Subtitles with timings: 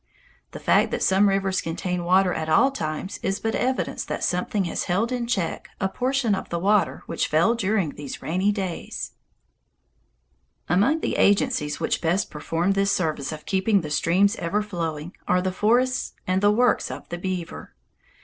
[0.51, 4.63] The fact that some rivers contain water at all times is but evidence that something
[4.63, 9.11] has held in check a portion of the water which fell during these rainy days.
[10.67, 13.45] [Illustration: A BEAVER DAM IN WINTER] Among the agencies which best perform this service of
[13.45, 17.75] keeping the streams ever flowing, are the forests and the works of the beaver.